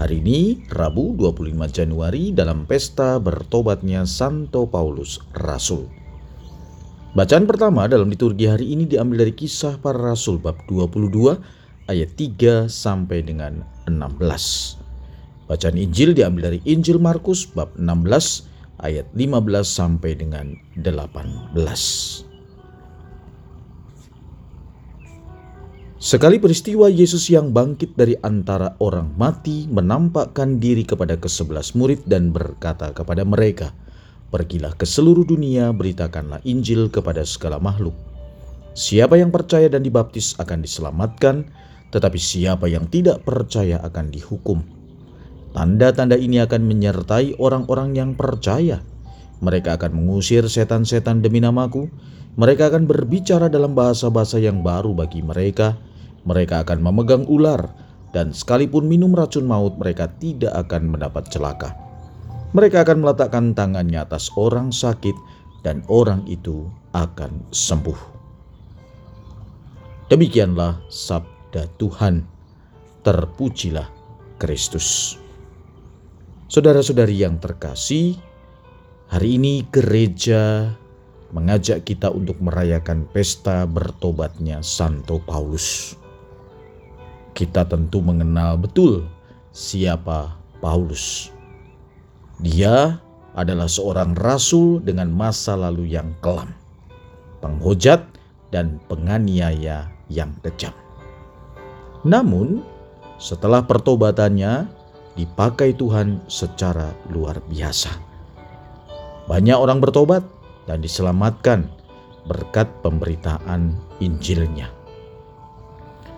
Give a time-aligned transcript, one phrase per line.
[0.00, 5.92] Hari ini, Rabu 25 Januari dalam pesta bertobatnya Santo Paulus Rasul.
[7.12, 11.36] Bacaan pertama dalam liturgi hari ini diambil dari kisah para rasul bab 22
[11.84, 13.60] ayat 3 sampai dengan
[13.92, 14.16] 16.
[15.44, 22.29] Bacaan Injil diambil dari Injil Markus bab 16 ayat 15 sampai dengan 18.
[26.00, 32.32] Sekali peristiwa Yesus yang bangkit dari antara orang mati menampakkan diri kepada kesebelas murid dan
[32.32, 33.76] berkata kepada mereka,
[34.32, 37.92] Pergilah ke seluruh dunia, beritakanlah Injil kepada segala makhluk.
[38.72, 41.44] Siapa yang percaya dan dibaptis akan diselamatkan,
[41.92, 44.64] tetapi siapa yang tidak percaya akan dihukum.
[45.52, 48.80] Tanda-tanda ini akan menyertai orang-orang yang percaya.
[49.44, 51.92] Mereka akan mengusir setan-setan demi namaku.
[52.40, 55.76] Mereka akan berbicara dalam bahasa-bahasa yang baru bagi mereka
[56.24, 57.72] mereka akan memegang ular,
[58.12, 61.72] dan sekalipun minum racun maut, mereka tidak akan mendapat celaka.
[62.52, 65.14] Mereka akan meletakkan tangannya atas orang sakit,
[65.64, 68.00] dan orang itu akan sembuh.
[70.10, 72.26] Demikianlah sabda Tuhan.
[73.00, 73.88] Terpujilah
[74.36, 75.16] Kristus.
[76.52, 78.18] Saudara-saudari yang terkasih,
[79.08, 80.74] hari ini gereja
[81.30, 86.00] mengajak kita untuk merayakan pesta bertobatnya Santo Paulus
[87.40, 89.06] kita tentu mengenal betul
[89.54, 91.32] siapa Paulus.
[92.40, 93.00] Dia
[93.32, 96.50] adalah seorang rasul dengan masa lalu yang kelam,
[97.40, 98.02] penghujat
[98.50, 100.74] dan penganiaya yang kejam.
[102.02, 102.64] Namun,
[103.20, 104.66] setelah pertobatannya
[105.14, 107.92] dipakai Tuhan secara luar biasa.
[109.28, 110.24] Banyak orang bertobat
[110.70, 111.66] dan diselamatkan
[112.30, 114.70] berkat pemberitaan Injilnya.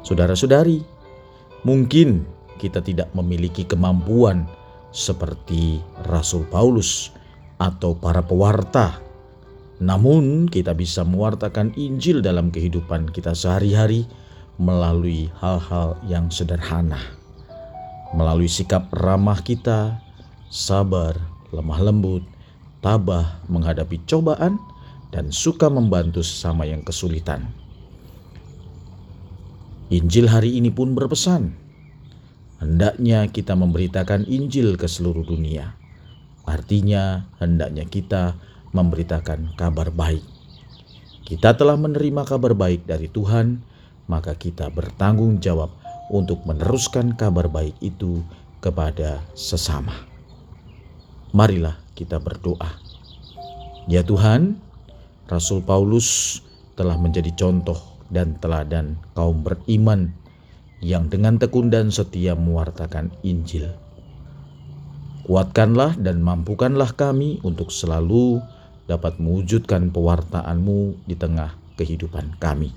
[0.00, 0.98] Saudara-saudari,
[1.66, 2.22] Mungkin
[2.58, 4.46] kita tidak memiliki kemampuan
[4.94, 7.10] seperti Rasul Paulus
[7.58, 9.02] atau para pewarta.
[9.82, 14.06] Namun, kita bisa mewartakan Injil dalam kehidupan kita sehari-hari
[14.58, 16.98] melalui hal-hal yang sederhana,
[18.10, 20.02] melalui sikap ramah kita,
[20.50, 21.14] sabar,
[21.54, 22.26] lemah lembut,
[22.80, 24.58] tabah menghadapi cobaan,
[25.08, 27.48] dan suka membantu sesama yang kesulitan.
[29.88, 31.56] Injil hari ini pun berpesan,
[32.60, 35.72] hendaknya kita memberitakan Injil ke seluruh dunia.
[36.44, 38.36] Artinya, hendaknya kita
[38.76, 40.24] memberitakan kabar baik.
[41.24, 43.64] Kita telah menerima kabar baik dari Tuhan,
[44.08, 45.72] maka kita bertanggung jawab
[46.08, 48.24] untuk meneruskan kabar baik itu
[48.60, 49.92] kepada sesama.
[51.36, 52.78] Marilah kita berdoa.
[53.90, 54.62] Ya Tuhan,
[55.26, 56.38] Rasul Paulus
[56.78, 60.14] telah menjadi contoh dan teladan kaum beriman
[60.78, 63.74] yang dengan tekun dan setia mewartakan Injil.
[65.26, 68.38] Kuatkanlah dan mampukanlah kami untuk selalu
[68.86, 72.72] dapat mewujudkan pewartaanmu di tengah kehidupan kami.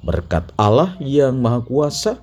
[0.00, 2.22] Berkat Allah yang Maha Kuasa,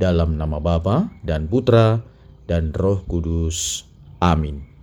[0.00, 2.00] dalam nama Bapa dan Putra
[2.48, 3.84] dan Roh Kudus.
[4.22, 4.73] Amin.